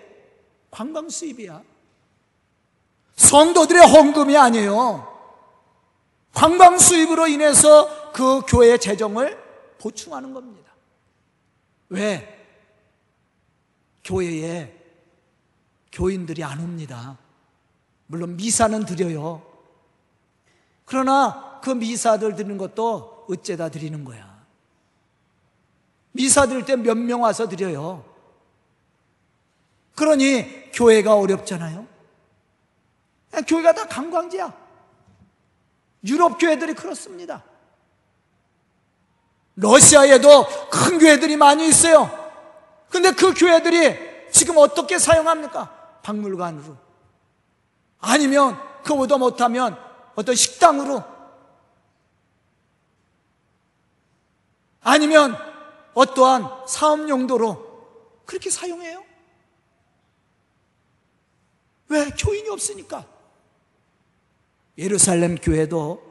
[0.69, 1.63] 관광 수입이야.
[3.15, 5.07] 성도들의 헌금이 아니에요.
[6.33, 9.37] 관광 수입으로 인해서 그 교회의 재정을
[9.79, 10.71] 보충하는 겁니다.
[11.89, 12.37] 왜?
[14.03, 14.77] 교회에
[15.91, 17.17] 교인들이 안 옵니다.
[18.07, 19.50] 물론 미사는 드려요.
[20.91, 24.29] 그러나 그 미사들 드리는 것도 어째다 드리는 거야.
[26.11, 28.03] 미사 드릴 때 몇 명 와서 드려요.
[29.95, 31.87] 그러니 교회가 어렵잖아요.
[33.47, 34.53] 교회가 다 관광지야.
[36.03, 37.41] 유럽 교회들이 그렇습니다.
[39.55, 42.11] 러시아에도 큰 교회들이 많이 있어요.
[42.89, 45.69] 근데 그 교회들이 지금 어떻게 사용합니까?
[46.03, 46.75] 박물관으로.
[48.01, 51.03] 아니면 그보다 못하면 어떤 식당으로.
[54.81, 55.37] 아니면
[55.93, 57.71] 어떠한 사업 용도로
[58.25, 59.03] 그렇게 사용해요.
[61.89, 62.09] 왜?
[62.17, 63.05] 교인이 없으니까.
[64.77, 66.01] 예루살렘 교회도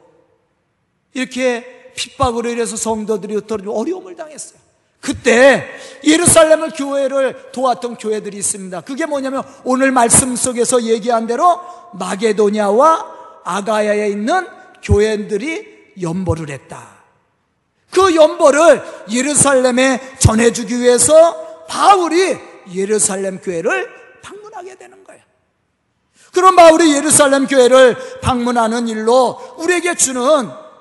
[1.13, 4.59] 이렇게 핍박으로 인해서 성도들이 어려움을 당했어요.
[5.01, 5.67] 그때
[6.03, 8.81] 예루살렘 을 교회를 도왔던 교회들이 있습니다.
[8.81, 11.59] 그게 뭐냐면 오늘 말씀 속에서 얘기한 대로
[11.93, 14.47] 마게도냐와 아가야에 있는
[14.83, 17.01] 교회들이 연보를 했다.
[17.91, 22.37] 그 연보를 예루살렘에 전해주기 위해서 바울이
[22.73, 23.89] 예루살렘 교회를
[24.21, 25.21] 방문하게 되는 거예요.
[26.33, 30.21] 그럼 바울이 예루살렘 교회를 방문하는 일로 우리에게 주는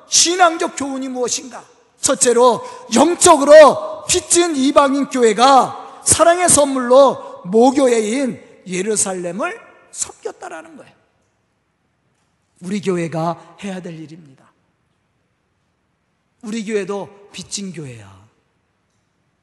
[0.08, 1.64] 신앙적 교훈이 무엇인가?
[2.00, 2.62] 첫째로
[2.94, 9.58] 영적으로 빚진 이방인 교회가 사랑의 선물로 모교회인 예루살렘을
[9.90, 10.99] 섬겼다라는 거예요.
[12.62, 14.52] 우리 교회가 해야 될 일입니다.
[16.42, 18.28] 우리 교회도 빚진 교회야.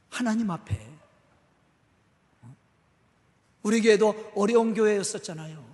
[0.10, 0.88] 하나님 앞에.
[3.64, 5.66] 우리 교회도 어려운 교회였었잖아요.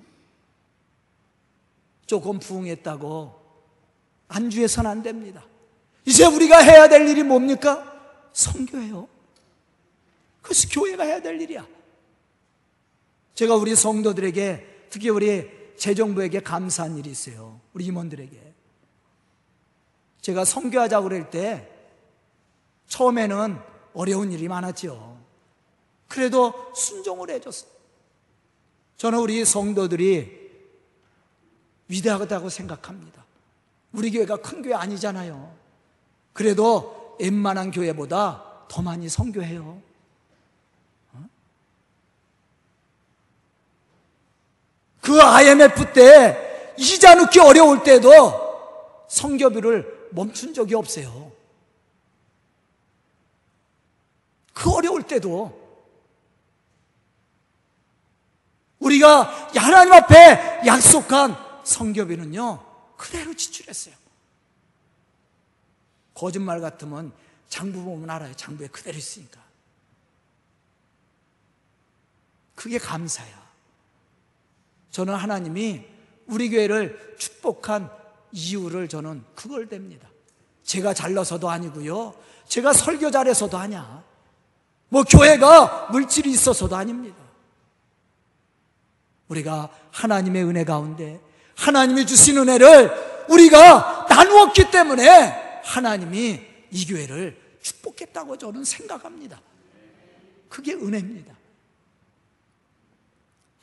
[2.06, 3.42] 조금 부흥했다고
[4.28, 5.46] 안주해서는 안 됩니다.
[6.06, 7.90] 이제 우리가 해야 될 일이 뭡니까?
[8.34, 9.08] 성교예요.
[10.42, 11.66] 그것이 교회가 해야 될 일이야.
[13.36, 15.50] 제가 우리 성도들에게 특히 우리
[15.84, 17.60] 재정부에게 감사한 일이 있어요.
[17.74, 18.54] 우리 임원들에게.
[20.22, 21.70] 제가 성교하자고 그럴 때
[22.88, 23.60] 처음에는
[23.94, 25.22] 어려운 일이 많았죠.
[26.08, 27.68] 그래도 순종을 해줬어.
[28.96, 30.52] 저는 우리 성도들이
[31.90, 33.26] 위대하다고 생각합니다.
[33.92, 35.54] 우리 교회가 큰 교회 아니잖아요.
[36.32, 39.82] 그래도 웬만한 교회보다 더 많이 성교해요.
[45.04, 51.34] 그 IMF 때 이자 넣기 어려울 때도 성교비를 멈춘 적이 없어요.
[54.54, 55.62] 그 어려울 때도
[58.80, 59.24] 우리가
[59.58, 61.36] 하나님 앞에 약속한
[61.66, 62.64] 성교비는요
[62.96, 63.96] 그대로 지출했어요.
[66.14, 67.12] 거짓말 같으면
[67.50, 68.34] 장부 보면 알아요.
[68.36, 69.44] 장부에 그대로 있으니까.
[72.56, 73.43] 그게 감사야.
[74.94, 75.84] 저는 하나님이
[76.28, 77.90] 우리 교회를 축복한
[78.32, 80.08] 이유를 저는 그걸 됩니다.
[80.64, 82.14] 제가 잘나서도 아니고요.
[82.48, 84.04] 제가 설교 잘해서도 아니야.
[84.90, 87.18] 뭐 교회가 물질이 있어서도 아닙니다.
[89.30, 91.20] 우리가 하나님의 은혜 가운데
[91.56, 99.42] 하나님이 주신 은혜를 우리가 나누었기 때문에 하나님이 이 교회를 축복했다고 저는 생각합니다.
[100.50, 101.34] 그게 은혜입니다.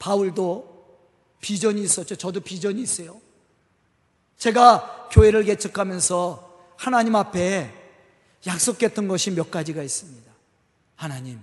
[0.01, 0.80] 바울도
[1.41, 2.17] 비전이 있었죠.
[2.17, 3.21] 저도 비전이 있어요.
[4.37, 7.75] 제가 교회를 개척하면서 하나님 앞에
[8.47, 10.31] 약속했던 것이 몇 가지가 있습니다.
[10.97, 11.41] 하나님,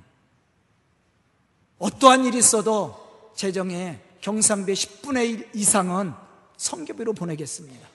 [1.78, 6.14] 어떠한 일이 있어도 재정에 경상배 10분의 1 이상은
[6.58, 7.88] 성교비로 보내겠습니다.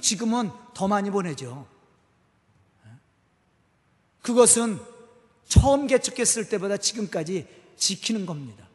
[0.00, 1.66] 지금은 더 많이 보내죠.
[4.22, 4.80] 그것은
[5.48, 7.46] 처음 개척했을 때보다 지금까지
[7.76, 8.69] 지키는 겁니다.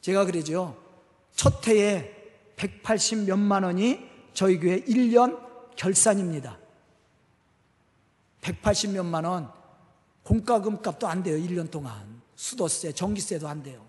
[0.00, 0.76] 제가 그러죠.
[1.34, 2.14] 첫 해에
[2.56, 4.00] 180 몇만 원이
[4.34, 6.58] 저희 교회 1년 결산입니다.
[8.40, 9.52] 180 몇만 원
[10.22, 11.36] 공과금 값도 안 돼요.
[11.36, 12.20] 1년 동안.
[12.36, 13.84] 수도세, 전기세도 안 돼요.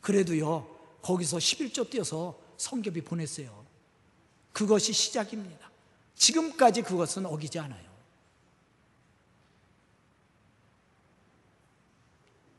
[0.00, 0.66] 그래도요,
[1.02, 3.64] 거기서 11조 띄어서 성교비 보냈어요.
[4.52, 5.70] 그것이 시작입니다.
[6.14, 7.90] 지금까지 그것은 어기지 않아요.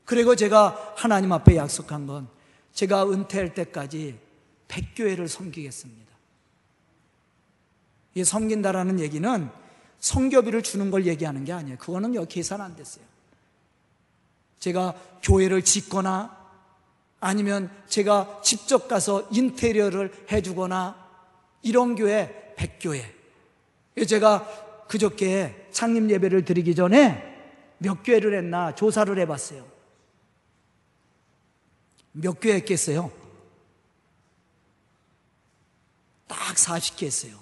[0.04, 2.28] 그리고 제가 하나님 앞에 약속한 건
[2.72, 4.18] 제가 은퇴할 때까지
[4.68, 6.12] 백교회를 섬기겠습니다.
[8.14, 9.50] 이 섬긴다라는 얘기는
[9.98, 11.78] 성교비를 주는 걸 얘기하는 게 아니에요.
[11.78, 13.04] 그거는 여기 계산 안 됐어요.
[14.58, 16.36] 제가 교회를 짓거나
[17.20, 20.96] 아니면 제가 직접 가서 인테리어를 해주거나
[21.62, 23.14] 이런 교회, 백교회.
[24.06, 27.32] 제가 그저께 창립 예배를 드리기 전에
[27.78, 29.71] 몇 교회를 했나 조사를 해봤어요.
[32.12, 33.10] 몇 교회 했겠어요?
[36.28, 37.38] 딱 40개 했어요.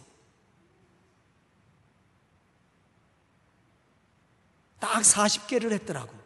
[4.79, 6.19] 딱 40개를 했더라고.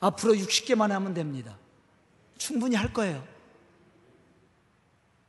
[0.00, 1.56] 앞으로 60개만 하면 됩니다.
[2.36, 3.26] 충분히 할 거예요.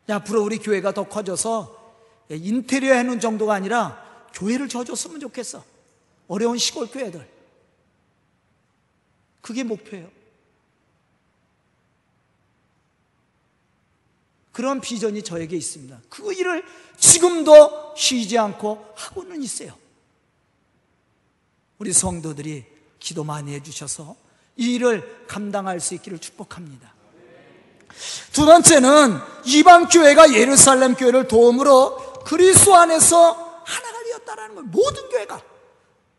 [0.09, 1.95] 앞으로 우리 교회가 더 커져서
[2.29, 5.63] 인테리어 해놓은 정도가 아니라 교회를 져줬으면 좋겠어.
[6.27, 7.34] 어려운 시골 교회들.
[9.45, 10.09] 그게 목표예요.
[14.51, 15.99] 그런 비전이 저에게 있습니다.
[16.09, 16.65] 그 일을
[16.97, 19.77] 지금도 쉬지 않고 하고는 있어요.
[21.77, 22.65] 우리 성도들이
[22.97, 24.15] 기도 많이 해주셔서
[24.57, 26.91] 이 일을 감당할 수 있기를 축복합니다.
[28.33, 34.69] 두 번째는 이방 교회가 예루살렘 교회를 도움으로 그리스도 안에서 하나가 되었다라는 거예요.
[34.71, 35.39] 모든 교회가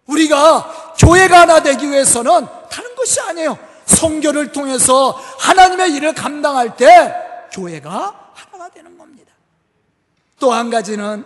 [0.07, 2.56] 우리가 교회가 하나 되기 위해서는
[3.07, 3.57] 것이 아니에요.
[3.87, 7.15] 성교를 통해서 하나님의 일을 감당할 때
[7.53, 9.33] 교회가 하나가 되는 겁니다.
[10.41, 11.25] 또 한 가지는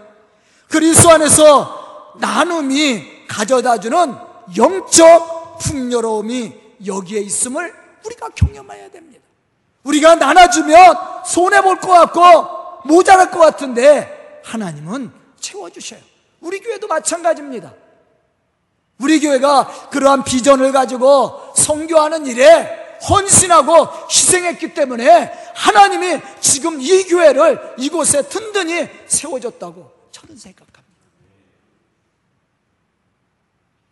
[0.68, 4.14] 그리스도 안에서 나눔이 가져다주는
[4.56, 7.74] 영적 풍요로움이 여기에 있음을
[8.04, 9.24] 우리가 경험해야 됩니다.
[9.82, 16.00] 우리가 나눠주면 손해볼 것 같고 모자랄 것 같은데 하나님은 채워주셔요.
[16.40, 17.72] 우리 교회도 마찬가지입니다.
[19.00, 28.22] 우리 교회가 그러한 비전을 가지고 성교하는 일에 헌신하고 희생했기 때문에 하나님이 지금 이 교회를 이곳에
[28.22, 30.80] 든든히 세워줬다고 저는 생각합니다.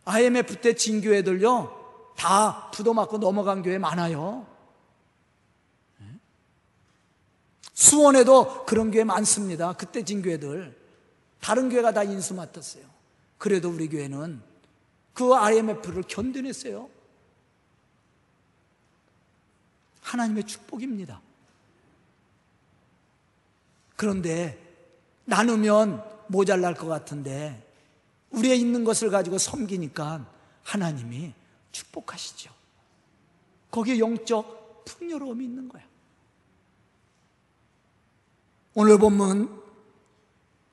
[0.04, 4.46] IMF 때 진 교회들요, 다 부도 맞고 넘어간 교회 많아요.
[7.74, 9.72] 수원에도 그런 교회 많습니다.
[9.74, 10.76] 그때 진 교회들.
[11.40, 12.82] 다른 교회가 다 인수 맡았어요.
[13.38, 14.42] 그래도 우리 교회는
[15.18, 16.88] 그 IMF를 견뎌냈어요.
[20.00, 21.20] 하나님의 축복입니다.
[23.96, 24.56] 그런데
[25.24, 27.68] 나누면 모자랄 것 같은데
[28.30, 30.24] 우리에 있는 것을 가지고 섬기니까
[30.62, 31.32] 하나님이
[31.72, 32.52] 축복하시죠.
[33.72, 35.82] 거기에 영적 풍요로움이 있는 거야.
[38.74, 39.62] 오늘 본문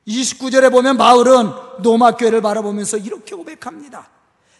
[0.05, 4.13] 29절에 보면 바울은 노마 교회를 바라보면서 이렇게 고백합니다.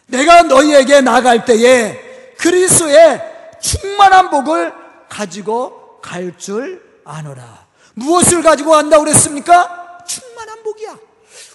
[0.06, 3.20] 내가 너희에게 나갈 때에 그리스의
[3.60, 4.72] 충만한 복을
[5.08, 7.66] 가지고 갈 줄 아노라.
[7.94, 10.04] 무엇을 가지고 간다고 그랬습니까?
[10.06, 10.98] 충만한 복이야.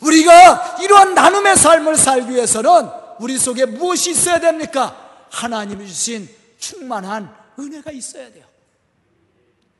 [0.01, 2.89] 우리가 이러한 나눔의 삶을 살기 위해서는
[3.19, 5.25] 우리 속에 무엇이 있어야 됩니까?
[5.29, 6.27] 하나님이 주신
[6.57, 8.45] 충만한 은혜가 있어야 돼요.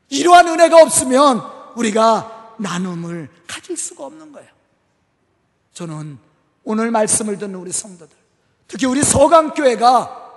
[0.08, 1.42] 이러한 은혜가 없으면
[1.74, 4.48] 우리가 나눔을 가질 수가 없는 거예요.
[5.74, 6.18] 저는
[6.64, 8.16] 오늘 말씀을 듣는 우리 성도들,
[8.72, 10.32] 특히 우리 서강교회가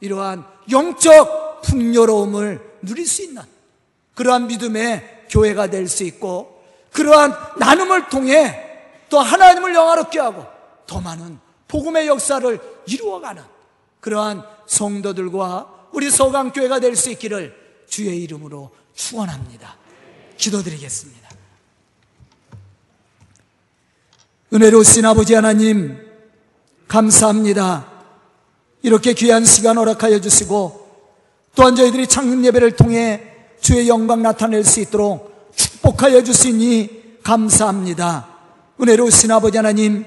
[0.00, 3.42] 이러한 영적 풍요로움을 누릴 수 있는
[4.14, 6.62] 그러한 믿음의 교회가 될 수 있고
[6.92, 10.44] 그러한 나눔을 통해 또 하나님을 영화롭게 하고
[10.86, 13.42] 더 많은 복음의 역사를 이루어가는
[14.00, 17.56] 그러한 성도들과 우리 서강교회가 될 수 있기를
[17.88, 19.74] 주의 이름으로 축원합니다.
[20.36, 21.30] 기도드리겠습니다.
[24.52, 26.09] 은혜로우신 아버지 하나님
[26.90, 27.86] 감사합니다.
[28.82, 30.88] 이렇게 귀한 시간 허락하여 주시고
[31.54, 33.22] 또한 저희들이 창립 예배를 통해
[33.60, 38.26] 주의 영광 나타낼 수 있도록 축복하여 주시니 감사합니다.
[38.80, 40.04] 은혜로우신 아버지 하나님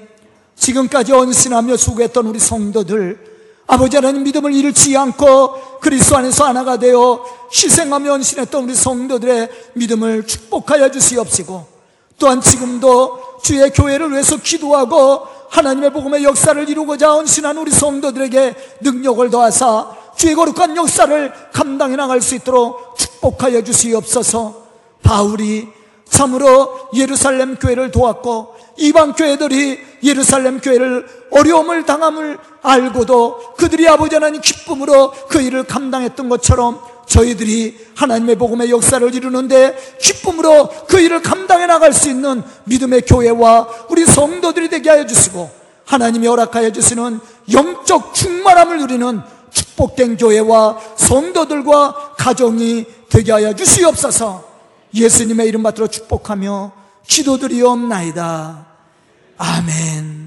[0.56, 3.32] 지금까지 언신하며 수고했던 우리 성도들
[3.66, 10.90] 아버지 하나님 믿음을 잃지 않고 그리스도 안에서 하나가 되어 희생하며 헌신했던 우리 성도들의 믿음을 축복하여
[10.90, 11.73] 주시옵시고
[12.18, 19.90] 또한 지금도 주의 교회를 위해서 기도하고 하나님의 복음의 역사를 이루고자 헌신한 우리 성도들에게 능력을 더하사
[20.16, 24.64] 주의 거룩한 역사를 감당해 나갈 수 있도록 축복하여 주시옵소서.
[25.02, 25.68] 바울이
[26.08, 35.12] 참으로 예루살렘 교회를 도왔고 이방 교회들이 예루살렘 교회를 어려움을 당함을 알고도 그들이 아버지 하나님 기쁨으로
[35.28, 42.08] 그 일을 감당했던 것처럼 저희들이 하나님의 복음의 역사를 이루는데 기쁨으로 그 일을 감당해 나갈 수
[42.08, 45.50] 있는 믿음의 교회와 우리 성도들이 되게 하여 주시고
[45.84, 47.20] 하나님이 허락하여 주시는
[47.52, 54.44] 영적 충만함을 누리는 축복된 교회와 성도들과 가정이 되게 하여 주시옵소서
[54.94, 56.72] 예수님의 이름 받들어 축복하며
[57.06, 58.66] 기도드리옵나이다.
[59.36, 60.23] 아멘.